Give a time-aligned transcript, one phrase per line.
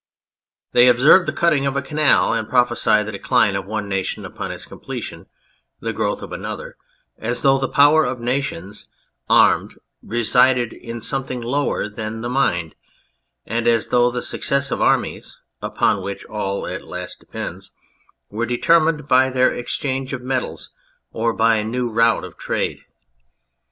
[0.71, 4.51] They observe the cutting of a canal and prophesy the decline of one nation upon
[4.51, 5.27] its completion,
[5.79, 6.75] the growth of another
[7.19, 8.87] as though the power of nations
[9.29, 12.73] armed resided in something lower than the Mind,
[13.45, 17.71] and as though the success of armies (upon which all at last depends)
[18.31, 20.71] were determined by the exchange of metals
[21.11, 22.79] or by new routes of trade.